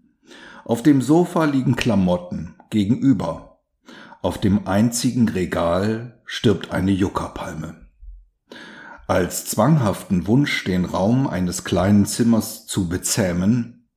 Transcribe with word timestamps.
Auf 0.64 0.82
dem 0.82 1.00
Sofa 1.00 1.44
liegen 1.44 1.76
Klamotten, 1.76 2.56
gegenüber. 2.68 3.60
Auf 4.22 4.38
dem 4.38 4.66
einzigen 4.66 5.28
Regal 5.28 6.20
stirbt 6.24 6.72
eine 6.72 6.90
Juckerpalme. 6.90 7.86
Als 9.06 9.44
zwanghaften 9.44 10.26
Wunsch, 10.26 10.64
den 10.64 10.86
Raum 10.86 11.28
eines 11.28 11.62
kleinen 11.62 12.06
Zimmers 12.06 12.66
zu 12.66 12.88
bezähmen, 12.88 13.88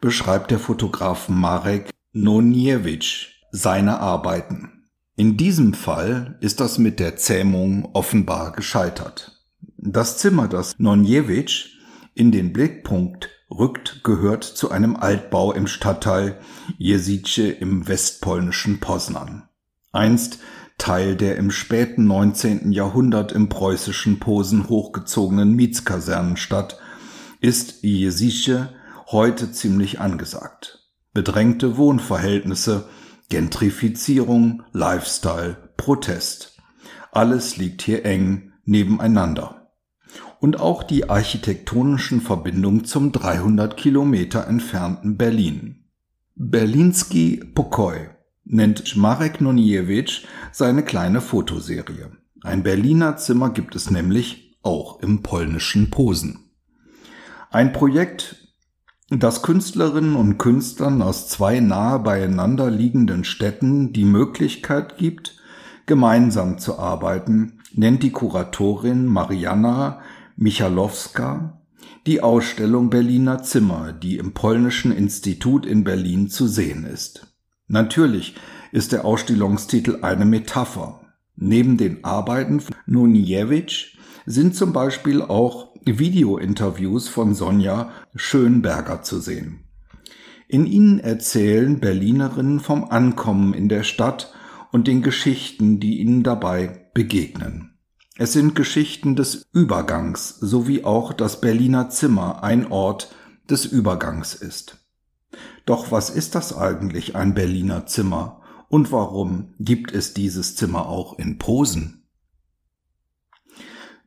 beschreibt 0.00 0.52
der 0.52 0.58
Fotograf 0.58 1.28
Marek 1.28 1.90
Noniewicz 2.14 3.26
seine 3.50 4.00
Arbeiten. 4.00 4.81
In 5.22 5.36
diesem 5.36 5.72
Fall 5.72 6.36
ist 6.40 6.58
das 6.58 6.78
mit 6.78 6.98
der 6.98 7.14
Zähmung 7.14 7.90
offenbar 7.92 8.50
gescheitert. 8.50 9.40
Das 9.78 10.18
Zimmer, 10.18 10.48
das 10.48 10.74
Nonjewitsch 10.78 11.76
in 12.12 12.32
den 12.32 12.52
Blickpunkt 12.52 13.30
rückt, 13.48 14.02
gehört 14.02 14.42
zu 14.42 14.72
einem 14.72 14.96
Altbau 14.96 15.52
im 15.52 15.68
Stadtteil 15.68 16.40
Jesice 16.76 17.52
im 17.52 17.86
westpolnischen 17.86 18.80
Poznan. 18.80 19.44
Einst 19.92 20.40
Teil 20.76 21.14
der 21.14 21.36
im 21.36 21.52
späten 21.52 22.04
19. 22.08 22.72
Jahrhundert 22.72 23.30
im 23.30 23.48
preußischen 23.48 24.18
Posen 24.18 24.68
hochgezogenen 24.68 25.54
Mietskasernenstadt, 25.54 26.80
ist 27.40 27.84
Jesice 27.84 28.70
heute 29.06 29.52
ziemlich 29.52 30.00
angesagt. 30.00 30.80
Bedrängte 31.12 31.76
Wohnverhältnisse 31.76 32.88
Gentrifizierung, 33.32 34.62
Lifestyle, 34.72 35.56
Protest. 35.78 36.58
Alles 37.12 37.56
liegt 37.56 37.80
hier 37.80 38.04
eng 38.04 38.52
nebeneinander. 38.66 39.70
Und 40.38 40.60
auch 40.60 40.82
die 40.82 41.08
architektonischen 41.08 42.20
Verbindungen 42.20 42.84
zum 42.84 43.10
300 43.10 43.74
Kilometer 43.78 44.46
entfernten 44.46 45.16
Berlin. 45.16 45.86
Berlinski 46.34 47.42
Pokoi 47.54 48.10
nennt 48.44 48.96
Marek 48.96 49.40
Noniewicz 49.40 50.24
seine 50.52 50.82
kleine 50.82 51.22
Fotoserie. 51.22 52.10
Ein 52.42 52.62
Berliner 52.62 53.16
Zimmer 53.16 53.48
gibt 53.48 53.74
es 53.74 53.90
nämlich 53.90 54.58
auch 54.62 55.00
im 55.00 55.22
polnischen 55.22 55.88
Posen. 55.88 56.50
Ein 57.50 57.72
Projekt, 57.72 58.41
dass 59.20 59.42
Künstlerinnen 59.42 60.16
und 60.16 60.38
Künstlern 60.38 61.02
aus 61.02 61.28
zwei 61.28 61.60
nahe 61.60 61.98
beieinander 61.98 62.70
liegenden 62.70 63.24
Städten 63.24 63.92
die 63.92 64.04
Möglichkeit 64.04 64.96
gibt, 64.96 65.36
gemeinsam 65.86 66.58
zu 66.58 66.78
arbeiten, 66.78 67.60
nennt 67.74 68.02
die 68.02 68.10
Kuratorin 68.10 69.06
Marianna 69.06 70.00
Michalowska 70.36 71.58
die 72.06 72.20
Ausstellung 72.20 72.90
Berliner 72.90 73.42
Zimmer, 73.42 73.92
die 73.92 74.16
im 74.16 74.32
Polnischen 74.32 74.90
Institut 74.90 75.66
in 75.66 75.84
Berlin 75.84 76.28
zu 76.28 76.48
sehen 76.48 76.84
ist. 76.84 77.28
Natürlich 77.68 78.34
ist 78.72 78.92
der 78.92 79.04
Ausstellungstitel 79.04 79.98
eine 80.02 80.24
Metapher. 80.24 81.00
Neben 81.36 81.76
den 81.76 82.04
Arbeiten 82.04 82.60
von 82.60 82.74
Nuniewicz 82.86 83.96
sind 84.26 84.56
zum 84.56 84.72
Beispiel 84.72 85.22
auch 85.22 85.71
Videointerviews 85.84 87.08
von 87.08 87.34
Sonja 87.34 87.90
Schönberger 88.14 89.02
zu 89.02 89.20
sehen. 89.20 89.64
In 90.48 90.66
ihnen 90.66 91.00
erzählen 91.00 91.80
Berlinerinnen 91.80 92.60
vom 92.60 92.84
Ankommen 92.84 93.54
in 93.54 93.68
der 93.68 93.82
Stadt 93.82 94.32
und 94.70 94.86
den 94.86 95.02
Geschichten, 95.02 95.80
die 95.80 96.00
ihnen 96.00 96.22
dabei 96.22 96.90
begegnen. 96.94 97.78
Es 98.18 98.32
sind 98.32 98.54
Geschichten 98.54 99.16
des 99.16 99.46
Übergangs, 99.52 100.28
sowie 100.28 100.84
auch 100.84 101.12
das 101.12 101.40
Berliner 101.40 101.88
Zimmer 101.88 102.42
ein 102.42 102.70
Ort 102.70 103.14
des 103.48 103.64
Übergangs 103.64 104.34
ist. 104.34 104.78
Doch 105.64 105.90
was 105.90 106.10
ist 106.10 106.34
das 106.34 106.56
eigentlich 106.56 107.16
ein 107.16 107.34
Berliner 107.34 107.86
Zimmer 107.86 108.42
und 108.68 108.92
warum 108.92 109.54
gibt 109.58 109.92
es 109.92 110.14
dieses 110.14 110.56
Zimmer 110.56 110.88
auch 110.88 111.18
in 111.18 111.38
Posen? 111.38 112.01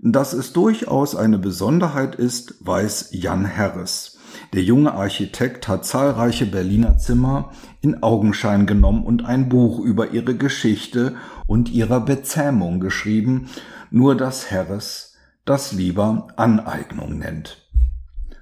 Dass 0.07 0.33
es 0.33 0.53
durchaus 0.53 1.16
eine 1.16 1.39
Besonderheit 1.39 2.13
ist, 2.13 2.63
weiß 2.63 3.09
Jan 3.13 3.57
Harris. 3.57 4.19
Der 4.53 4.61
junge 4.61 4.93
Architekt 4.93 5.67
hat 5.67 5.83
zahlreiche 5.83 6.45
Berliner 6.45 6.99
Zimmer 6.99 7.49
in 7.81 8.03
Augenschein 8.03 8.67
genommen 8.67 9.03
und 9.03 9.25
ein 9.25 9.49
Buch 9.49 9.79
über 9.79 10.11
ihre 10.11 10.35
Geschichte 10.35 11.15
und 11.47 11.71
ihrer 11.71 12.01
Bezähmung 12.01 12.79
geschrieben, 12.79 13.49
nur 13.89 14.15
dass 14.15 14.51
Harris 14.51 15.15
das 15.44 15.71
lieber 15.71 16.27
Aneignung 16.35 17.17
nennt. 17.17 17.67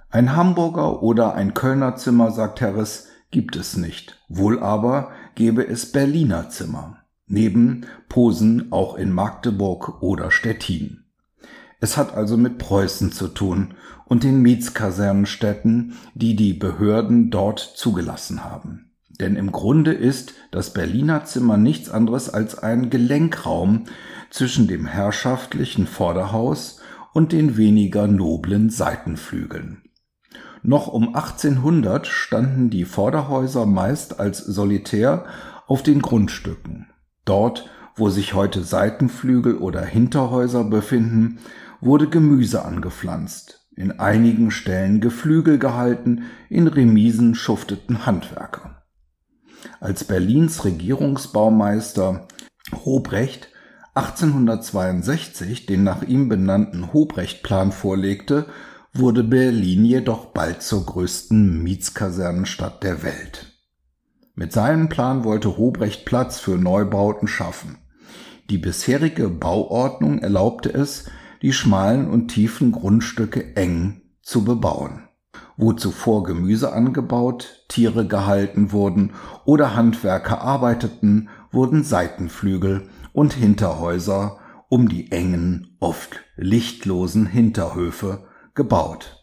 Ein 0.09 0.35
Hamburger 0.35 1.01
oder 1.01 1.33
ein 1.33 1.53
Kölner 1.53 1.95
Zimmer, 1.95 2.31
sagt 2.31 2.59
Harris, 2.59 3.07
gibt 3.31 3.55
es 3.55 3.77
nicht. 3.77 4.21
Wohl 4.27 4.59
aber 4.59 5.11
gäbe 5.35 5.65
es 5.65 5.93
Berliner 5.93 6.49
Zimmer. 6.49 6.97
Neben 7.25 7.85
Posen 8.09 8.69
auch 8.73 8.95
in 8.95 9.13
Magdeburg 9.13 10.01
oder 10.01 10.29
Stettin. 10.29 11.02
Es 11.83 11.97
hat 11.97 12.15
also 12.15 12.37
mit 12.37 12.59
Preußen 12.59 13.11
zu 13.11 13.27
tun 13.27 13.73
und 14.05 14.23
den 14.23 14.41
Mietskasernenstädten, 14.41 15.95
die 16.15 16.33
die 16.37 16.53
Behörden 16.53 17.29
dort 17.29 17.59
zugelassen 17.59 18.45
haben. 18.45 18.93
Denn 19.09 19.35
im 19.35 19.51
Grunde 19.51 19.91
ist 19.91 20.33
das 20.49 20.71
Berliner 20.71 21.25
Zimmer 21.25 21.57
nichts 21.57 21.89
anderes 21.89 22.29
als 22.29 22.57
ein 22.57 22.89
Gelenkraum 22.89 23.83
zwischen 24.29 24.69
dem 24.69 24.85
herrschaftlichen 24.85 25.85
Vorderhaus 25.85 26.79
und 27.11 27.33
den 27.33 27.57
weniger 27.57 28.07
noblen 28.07 28.69
Seitenflügeln. 28.69 29.81
Noch 30.61 30.87
um 30.87 31.09
1800 31.09 32.07
standen 32.07 32.69
die 32.69 32.85
Vorderhäuser 32.85 33.65
meist 33.65 34.21
als 34.21 34.37
solitär 34.37 35.25
auf 35.67 35.83
den 35.83 36.01
Grundstücken. 36.01 36.87
Dort, 37.25 37.69
wo 37.97 38.09
sich 38.09 38.33
heute 38.33 38.63
Seitenflügel 38.63 39.57
oder 39.57 39.81
Hinterhäuser 39.81 40.63
befinden, 40.63 41.39
wurde 41.85 42.09
Gemüse 42.09 42.63
angepflanzt, 42.65 43.67
in 43.75 43.99
einigen 43.99 44.51
Stellen 44.51 45.01
Geflügel 45.01 45.59
gehalten, 45.59 46.23
in 46.49 46.67
Remisen 46.67 47.35
schufteten 47.35 48.05
Handwerker. 48.05 48.83
Als 49.79 50.03
Berlins 50.03 50.65
Regierungsbaumeister 50.65 52.27
Hobrecht 52.85 53.49
1862 53.95 55.65
den 55.65 55.83
nach 55.83 56.01
ihm 56.01 56.29
benannten 56.29 56.93
Hobrecht-Plan 56.93 57.71
vorlegte, 57.71 58.47
wurde 58.93 59.23
Berlin 59.23 59.85
jedoch 59.85 60.27
bald 60.27 60.61
zur 60.61 60.85
größten 60.85 61.61
Mietskasernenstadt 61.63 62.83
der 62.83 63.03
Welt. 63.03 63.53
Mit 64.35 64.51
seinem 64.51 64.89
Plan 64.89 65.23
wollte 65.23 65.57
Hobrecht 65.57 66.05
Platz 66.05 66.39
für 66.39 66.57
Neubauten 66.57 67.27
schaffen. 67.27 67.77
Die 68.49 68.57
bisherige 68.57 69.29
Bauordnung 69.29 70.19
erlaubte 70.19 70.73
es, 70.73 71.05
die 71.43 71.53
schmalen 71.53 72.09
und 72.09 72.29
tiefen 72.29 72.71
Grundstücke 72.71 73.55
eng 73.55 74.01
zu 74.23 74.43
bebauen. 74.43 75.07
Wo 75.57 75.73
zuvor 75.73 76.23
Gemüse 76.23 76.73
angebaut, 76.73 77.65
Tiere 77.67 78.07
gehalten 78.07 78.71
wurden 78.71 79.11
oder 79.45 79.75
Handwerker 79.75 80.41
arbeiteten, 80.41 81.29
wurden 81.51 81.83
Seitenflügel 81.83 82.89
und 83.11 83.33
Hinterhäuser 83.33 84.39
um 84.69 84.89
die 84.89 85.11
engen, 85.11 85.77
oft 85.79 86.21
lichtlosen 86.35 87.27
Hinterhöfe 87.27 88.25
gebaut. 88.55 89.19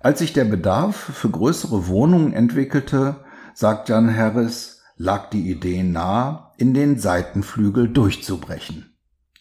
Als 0.00 0.20
sich 0.20 0.32
der 0.32 0.46
Bedarf 0.46 0.96
für 0.96 1.28
größere 1.28 1.88
Wohnungen 1.88 2.32
entwickelte, 2.32 3.24
sagt 3.52 3.90
Jan 3.90 4.16
Harris, 4.16 4.80
lag 4.96 5.28
die 5.28 5.50
Idee 5.50 5.82
nahe, 5.82 6.52
in 6.56 6.72
den 6.72 6.98
Seitenflügel 6.98 7.88
durchzubrechen. 7.88 8.95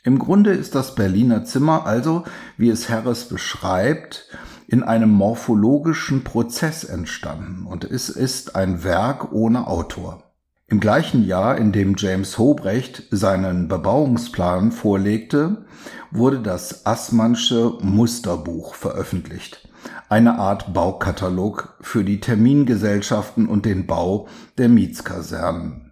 Im 0.06 0.19
Grunde 0.19 0.52
ist 0.52 0.75
das 0.75 0.94
Berliner 0.94 1.46
Zimmer 1.46 1.88
also, 1.88 2.25
wie 2.57 2.69
es 2.69 2.90
Harris 2.92 3.25
beschreibt, 3.25 4.30
in 4.68 4.84
einem 4.84 5.10
morphologischen 5.10 6.24
Prozess 6.24 6.84
entstanden 6.84 7.66
und 7.66 7.86
es 7.86 8.10
ist 8.10 8.56
ein 8.56 8.84
Werk 8.84 9.31
ohne 9.31 9.66
Autor. 9.66 10.22
Im 10.68 10.80
gleichen 10.80 11.25
Jahr, 11.25 11.57
in 11.57 11.72
dem 11.72 11.96
James 11.98 12.38
Hobrecht 12.38 13.02
seinen 13.10 13.68
Bebauungsplan 13.68 14.72
vorlegte, 14.72 15.66
wurde 16.12 16.40
das 16.40 16.86
Assmannsche 16.86 17.74
Musterbuch 17.81 18.75
veröffentlicht, 18.75 19.68
eine 20.07 20.38
Art 20.38 20.72
Baukatalog 20.72 21.78
für 21.81 22.04
die 22.04 22.19
Termingesellschaften 22.19 23.48
und 23.48 23.66
den 23.66 23.88
Bau 23.88 24.28
der 24.60 24.69
Mietskasernen. 24.69 25.84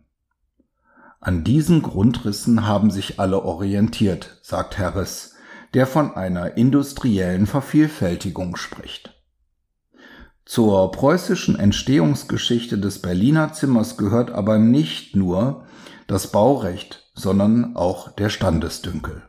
An 1.25 1.45
diesen 1.45 1.81
Grundrissen 1.81 2.67
haben 2.67 2.91
sich 2.91 3.17
alle 3.17 3.43
orientiert, 3.43 4.39
sagt 4.41 4.77
Harris, 4.77 5.35
der 5.73 5.87
von 5.87 6.17
einer 6.17 6.57
industriellen 6.57 7.47
Vervielfältigung 7.47 8.57
spricht. 8.57 9.13
Zur 10.43 10.91
preußischen 10.91 11.57
Entstehungsgeschichte 11.57 12.77
des 12.77 13.01
Berliner 13.01 13.53
Zimmers 13.53 13.95
gehört 13.95 14.31
aber 14.31 14.57
nicht 14.57 15.15
nur 15.15 15.63
das 16.07 16.27
Baurecht, 16.27 17.09
sondern 17.13 17.77
auch 17.77 18.11
der 18.11 18.27
Standesdünkel. 18.27 19.21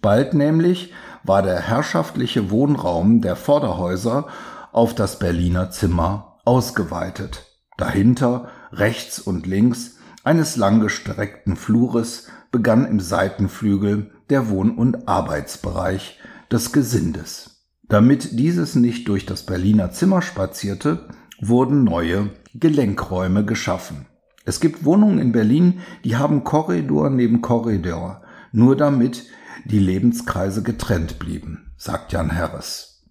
Bald 0.00 0.34
nämlich 0.34 0.92
war 1.24 1.42
der 1.42 1.58
herrschaftliche 1.58 2.52
Wohnraum 2.52 3.20
der 3.20 3.34
Vorderhäuser 3.34 4.28
auf 4.70 4.94
das 4.94 5.18
Berliner 5.18 5.72
Zimmer 5.72 6.38
ausgeweitet. 6.44 7.46
Dahinter, 7.78 8.46
rechts 8.70 9.18
und 9.18 9.48
links 9.48 9.96
eines 10.24 10.56
langgestreckten 10.56 11.56
Flures 11.56 12.28
begann 12.50 12.86
im 12.86 13.00
Seitenflügel 13.00 14.10
der 14.30 14.48
Wohn- 14.48 14.76
und 14.76 15.08
Arbeitsbereich 15.08 16.18
des 16.50 16.72
Gesindes. 16.72 17.66
Damit 17.88 18.38
dieses 18.38 18.74
nicht 18.74 19.08
durch 19.08 19.26
das 19.26 19.44
Berliner 19.44 19.90
Zimmer 19.90 20.22
spazierte, 20.22 21.08
wurden 21.40 21.84
neue 21.84 22.30
Gelenkräume 22.54 23.44
geschaffen. 23.44 24.06
Es 24.44 24.60
gibt 24.60 24.84
Wohnungen 24.84 25.18
in 25.18 25.32
Berlin, 25.32 25.80
die 26.04 26.16
haben 26.16 26.44
Korridor 26.44 27.10
neben 27.10 27.42
Korridor, 27.42 28.22
nur 28.52 28.76
damit 28.76 29.24
die 29.64 29.78
Lebenskreise 29.78 30.62
getrennt 30.62 31.18
blieben, 31.18 31.72
sagt 31.76 32.12
Jan 32.12 32.34
Harris. 32.34 33.04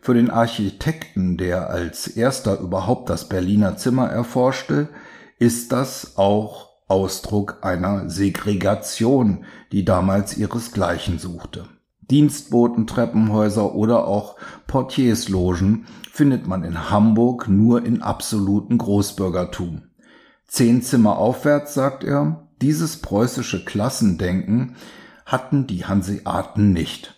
Für 0.00 0.14
den 0.14 0.30
Architekten, 0.30 1.36
der 1.36 1.70
als 1.70 2.08
erster 2.08 2.58
überhaupt 2.58 3.08
das 3.08 3.28
Berliner 3.28 3.76
Zimmer 3.76 4.08
erforschte, 4.08 4.88
ist 5.42 5.72
das 5.72 6.18
auch 6.18 6.68
Ausdruck 6.86 7.58
einer 7.62 8.08
Segregation, 8.08 9.44
die 9.72 9.84
damals 9.84 10.36
ihresgleichen 10.36 11.18
suchte. 11.18 11.64
Dienstboten, 12.00 12.86
Treppenhäuser 12.86 13.74
oder 13.74 14.06
auch 14.06 14.36
Portierslogen 14.68 15.86
findet 16.12 16.46
man 16.46 16.62
in 16.62 16.90
Hamburg 16.90 17.48
nur 17.48 17.84
in 17.84 18.02
absoluten 18.02 18.78
Großbürgertum. 18.78 19.82
Zehn 20.46 20.80
Zimmer 20.80 21.18
aufwärts, 21.18 21.74
sagt 21.74 22.04
er, 22.04 22.46
dieses 22.60 22.98
preußische 22.98 23.64
Klassendenken 23.64 24.76
hatten 25.26 25.66
die 25.66 25.86
Hanseaten 25.86 26.72
nicht. 26.72 27.16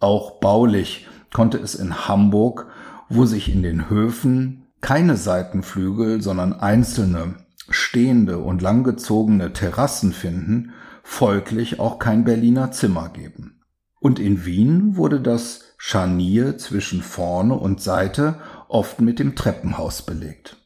Auch 0.00 0.40
baulich 0.40 1.06
konnte 1.34 1.58
es 1.58 1.74
in 1.74 2.08
Hamburg, 2.08 2.68
wo 3.10 3.26
sich 3.26 3.52
in 3.52 3.62
den 3.62 3.90
Höfen 3.90 4.68
keine 4.80 5.18
Seitenflügel, 5.18 6.22
sondern 6.22 6.54
einzelne 6.54 7.34
stehende 7.70 8.38
und 8.38 8.62
langgezogene 8.62 9.52
Terrassen 9.52 10.12
finden, 10.12 10.72
folglich 11.02 11.80
auch 11.80 11.98
kein 11.98 12.24
Berliner 12.24 12.70
Zimmer 12.70 13.08
geben. 13.08 13.62
Und 14.00 14.18
in 14.18 14.44
Wien 14.44 14.96
wurde 14.96 15.20
das 15.20 15.74
Scharnier 15.76 16.58
zwischen 16.58 17.02
vorne 17.02 17.54
und 17.54 17.80
Seite 17.80 18.40
oft 18.68 19.00
mit 19.00 19.18
dem 19.18 19.34
Treppenhaus 19.34 20.02
belegt. 20.02 20.56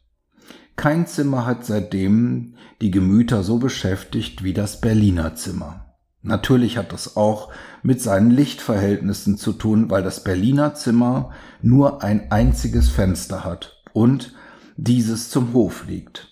Kein 0.76 1.06
Zimmer 1.06 1.46
hat 1.46 1.64
seitdem 1.64 2.54
die 2.80 2.90
Gemüter 2.90 3.42
so 3.42 3.58
beschäftigt 3.58 4.42
wie 4.42 4.52
das 4.52 4.80
Berliner 4.80 5.34
Zimmer. 5.34 5.94
Natürlich 6.22 6.78
hat 6.78 6.92
das 6.92 7.16
auch 7.16 7.52
mit 7.82 8.00
seinen 8.00 8.30
Lichtverhältnissen 8.30 9.36
zu 9.36 9.52
tun, 9.52 9.90
weil 9.90 10.02
das 10.02 10.24
Berliner 10.24 10.74
Zimmer 10.74 11.30
nur 11.60 12.02
ein 12.02 12.30
einziges 12.30 12.88
Fenster 12.88 13.44
hat 13.44 13.82
und 13.92 14.34
dieses 14.76 15.30
zum 15.30 15.52
Hof 15.52 15.86
liegt. 15.86 16.31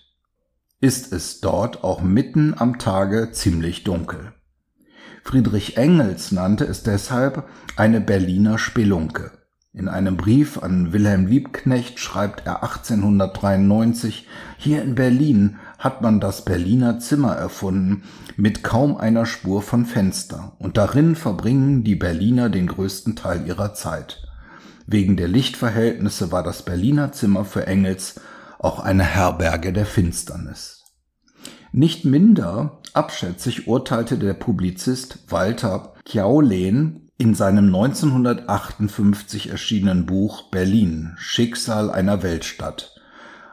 Ist 0.83 1.13
es 1.13 1.41
dort 1.41 1.83
auch 1.83 2.01
mitten 2.01 2.55
am 2.57 2.79
Tage 2.79 3.29
ziemlich 3.31 3.83
dunkel. 3.83 4.33
Friedrich 5.23 5.77
Engels 5.77 6.31
nannte 6.31 6.65
es 6.65 6.81
deshalb 6.81 7.47
eine 7.75 8.01
Berliner 8.01 8.57
Spelunke. 8.57 9.29
In 9.73 9.87
einem 9.87 10.17
Brief 10.17 10.57
an 10.57 10.91
Wilhelm 10.91 11.27
Liebknecht 11.27 11.99
schreibt 11.99 12.47
er 12.47 12.63
1893, 12.63 14.27
hier 14.57 14.81
in 14.81 14.95
Berlin 14.95 15.57
hat 15.77 16.01
man 16.01 16.19
das 16.19 16.45
Berliner 16.45 16.97
Zimmer 16.97 17.33
erfunden, 17.33 18.01
mit 18.35 18.63
kaum 18.63 18.97
einer 18.97 19.27
Spur 19.27 19.61
von 19.61 19.85
Fenster, 19.85 20.55
und 20.57 20.77
darin 20.77 21.15
verbringen 21.15 21.83
die 21.83 21.95
Berliner 21.95 22.49
den 22.49 22.65
größten 22.65 23.15
Teil 23.15 23.45
ihrer 23.45 23.75
Zeit. 23.75 24.27
Wegen 24.87 25.15
der 25.15 25.27
Lichtverhältnisse 25.27 26.31
war 26.31 26.41
das 26.41 26.65
Berliner 26.65 27.11
Zimmer 27.11 27.45
für 27.45 27.67
Engels 27.67 28.19
auch 28.61 28.79
eine 28.79 29.03
Herberge 29.03 29.73
der 29.73 29.85
Finsternis. 29.85 30.83
Nicht 31.71 32.05
minder 32.05 32.79
Abschätzig 32.93 33.67
urteilte 33.67 34.17
der 34.17 34.33
Publizist 34.33 35.19
Walter 35.29 35.93
Kjaulen 36.03 37.09
in 37.17 37.33
seinem 37.35 37.67
1958 37.67 39.49
erschienenen 39.49 40.05
Buch 40.05 40.51
Berlin 40.51 41.13
Schicksal 41.17 41.89
einer 41.89 42.21
Weltstadt, 42.21 42.99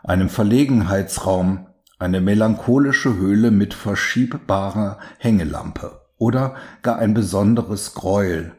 einem 0.02 0.28
Verlegenheitsraum, 0.28 1.68
eine 2.00 2.20
melancholische 2.20 3.16
Höhle 3.16 3.50
mit 3.50 3.74
verschiebbarer 3.74 4.98
Hängelampe 5.18 6.00
oder 6.16 6.56
gar 6.82 6.96
ein 6.98 7.14
besonderes 7.14 7.94
Gräuel, 7.94 8.52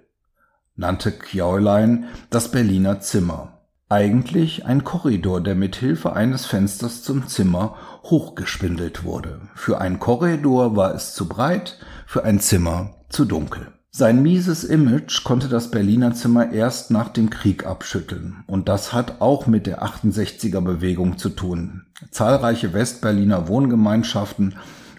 nannte 0.78 1.12
Kjaulein 1.12 2.06
das 2.30 2.52
Berliner 2.52 3.02
Zimmer 3.02 3.59
eigentlich 3.90 4.68
ein 4.68 4.84
Korridor, 4.84 5.42
der 5.42 5.56
mit 5.56 5.76
Hilfe 5.76 6.14
eines 6.14 6.46
Fensters 6.46 7.02
zum 7.02 7.28
Zimmer 7.28 7.76
hochgespindelt 8.04 9.04
wurde. 9.04 9.42
Für 9.56 9.82
ein 9.82 10.00
Korridor 10.00 10.76
war 10.76 10.94
es 10.94 11.16
zu 11.16 11.28
breit, 11.28 11.80
für 12.06 12.24
ein 12.24 12.40
Zimmer 12.40 12.92
zu 13.10 13.26
dunkel. 13.26 13.74
Sein 13.92 14.22
mieses 14.22 14.64
Image 14.64 15.24
konnte 15.24 15.50
das 15.50 15.72
Berliner 15.72 16.14
Zimmer 16.14 16.52
erst 16.52 16.92
nach 16.92 17.10
dem 17.10 17.32
Krieg 17.32 17.66
abschütteln. 17.66 18.44
Und 18.46 18.70
das 18.70 18.94
hat 18.94 19.20
auch 19.20 19.48
mit 19.48 19.66
der 19.66 19.84
68er 19.84 20.62
Bewegung 20.62 21.18
zu 21.18 21.30
tun. 21.30 21.88
Zahlreiche 22.12 22.72
Westberliner 22.72 23.48
Wohngemeinschaften 23.48 24.56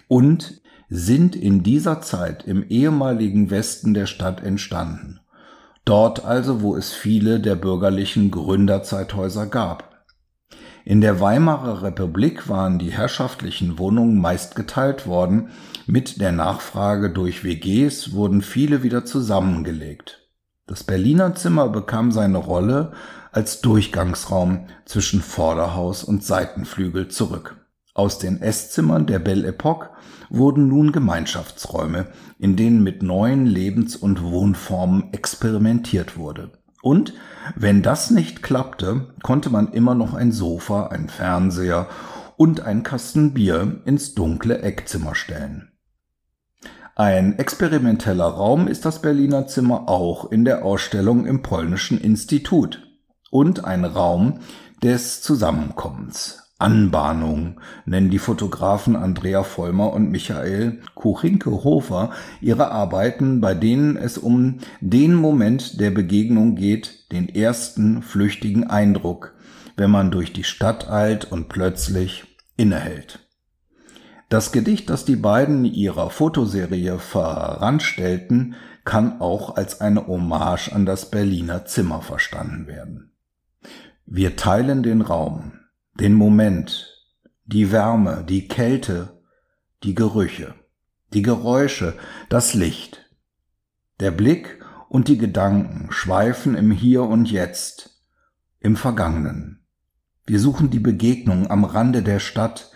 und 0.09 0.61
sind 0.89 1.37
in 1.37 1.63
dieser 1.63 2.01
Zeit 2.01 2.43
im 2.43 2.63
ehemaligen 2.67 3.49
Westen 3.49 3.93
der 3.93 4.07
Stadt 4.07 4.43
entstanden. 4.43 5.20
Dort 5.85 6.23
also, 6.23 6.61
wo 6.61 6.75
es 6.75 6.93
viele 6.93 7.39
der 7.39 7.55
bürgerlichen 7.55 8.31
Gründerzeithäuser 8.31 9.47
gab. 9.47 10.05
In 10.83 11.01
der 11.01 11.19
Weimarer 11.19 11.83
Republik 11.83 12.49
waren 12.49 12.79
die 12.79 12.91
herrschaftlichen 12.91 13.77
Wohnungen 13.77 14.19
meist 14.19 14.55
geteilt 14.55 15.05
worden, 15.05 15.49
mit 15.85 16.19
der 16.19 16.31
Nachfrage 16.31 17.11
durch 17.11 17.43
WGs 17.43 18.13
wurden 18.13 18.41
viele 18.41 18.81
wieder 18.83 19.05
zusammengelegt. 19.05 20.27
Das 20.67 20.83
Berliner 20.83 21.35
Zimmer 21.35 21.69
bekam 21.69 22.11
seine 22.11 22.37
Rolle 22.37 22.93
als 23.31 23.61
Durchgangsraum 23.61 24.67
zwischen 24.85 25.21
Vorderhaus 25.21 26.03
und 26.03 26.23
Seitenflügel 26.23 27.09
zurück. 27.09 27.60
Aus 27.93 28.19
den 28.19 28.41
Esszimmern 28.41 29.05
der 29.05 29.19
Belle 29.19 29.47
Epoque 29.47 29.89
wurden 30.29 30.67
nun 30.67 30.91
Gemeinschaftsräume, 30.91 32.07
in 32.39 32.55
denen 32.55 32.83
mit 32.83 33.03
neuen 33.03 33.45
Lebens- 33.45 33.97
und 33.97 34.23
Wohnformen 34.23 35.11
experimentiert 35.11 36.17
wurde. 36.17 36.51
Und 36.81 37.13
wenn 37.55 37.81
das 37.81 38.09
nicht 38.11 38.41
klappte, 38.41 39.13
konnte 39.21 39.49
man 39.49 39.73
immer 39.73 39.93
noch 39.93 40.13
ein 40.13 40.31
Sofa, 40.31 40.87
ein 40.87 41.09
Fernseher 41.09 41.87
und 42.37 42.61
ein 42.61 42.83
Kasten 42.83 43.33
Bier 43.33 43.81
ins 43.85 44.15
dunkle 44.15 44.61
Eckzimmer 44.61 45.13
stellen. 45.13 45.71
Ein 46.95 47.37
experimenteller 47.39 48.25
Raum 48.25 48.67
ist 48.67 48.85
das 48.85 49.01
Berliner 49.01 49.47
Zimmer 49.47 49.89
auch 49.89 50.31
in 50.31 50.45
der 50.45 50.65
Ausstellung 50.65 51.25
im 51.25 51.41
Polnischen 51.41 51.99
Institut 51.99 52.87
und 53.31 53.63
ein 53.63 53.85
Raum 53.85 54.39
des 54.83 55.21
Zusammenkommens. 55.21 56.50
Anbahnung 56.61 57.59
nennen 57.85 58.09
die 58.09 58.19
Fotografen 58.19 58.95
Andrea 58.95 59.43
Vollmer 59.43 59.91
und 59.93 60.11
Michael 60.11 60.79
Kuchinke-Hofer 60.95 62.11
ihre 62.39 62.71
Arbeiten, 62.71 63.41
bei 63.41 63.53
denen 63.53 63.97
es 63.97 64.17
um 64.17 64.59
den 64.79 65.13
Moment 65.13 65.79
der 65.79 65.91
Begegnung 65.91 66.55
geht, 66.55 67.11
den 67.11 67.27
ersten 67.27 68.01
flüchtigen 68.01 68.69
Eindruck, 68.69 69.33
wenn 69.75 69.91
man 69.91 70.11
durch 70.11 70.33
die 70.33 70.43
Stadt 70.43 70.89
eilt 70.89 71.31
und 71.31 71.49
plötzlich 71.49 72.25
innehält. 72.57 73.19
Das 74.29 74.51
Gedicht, 74.51 74.89
das 74.89 75.03
die 75.03 75.17
beiden 75.17 75.65
ihrer 75.65 76.09
Fotoserie 76.09 76.99
voranstellten, 76.99 78.55
kann 78.85 79.19
auch 79.19 79.57
als 79.57 79.81
eine 79.81 80.07
Hommage 80.07 80.71
an 80.71 80.85
das 80.85 81.11
Berliner 81.11 81.65
Zimmer 81.65 82.01
verstanden 82.01 82.65
werden. 82.67 83.11
Wir 84.05 84.35
teilen 84.35 84.83
den 84.83 85.01
Raum, 85.01 85.53
den 86.01 86.15
Moment, 86.15 86.97
die 87.45 87.71
Wärme, 87.71 88.25
die 88.27 88.47
Kälte, 88.47 89.21
die 89.83 89.93
Gerüche, 89.93 90.55
die 91.13 91.21
Geräusche, 91.21 91.93
das 92.27 92.55
Licht. 92.55 93.05
Der 93.99 94.09
Blick 94.09 94.65
und 94.89 95.07
die 95.09 95.19
Gedanken 95.19 95.91
schweifen 95.91 96.55
im 96.55 96.71
Hier 96.71 97.03
und 97.03 97.29
Jetzt, 97.29 98.01
im 98.59 98.77
Vergangenen. 98.77 99.63
Wir 100.25 100.39
suchen 100.39 100.71
die 100.71 100.79
Begegnung 100.79 101.51
am 101.51 101.65
Rande 101.65 102.01
der 102.01 102.19
Stadt, 102.19 102.71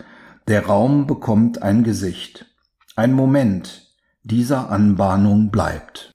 der 0.46 0.66
Raum 0.66 1.08
bekommt 1.08 1.60
ein 1.62 1.82
Gesicht. 1.82 2.46
Ein 2.94 3.12
Moment 3.12 3.92
dieser 4.22 4.70
Anbahnung 4.70 5.50
bleibt. 5.50 6.12